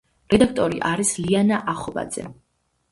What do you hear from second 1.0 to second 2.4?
ლიანა ახობაძე.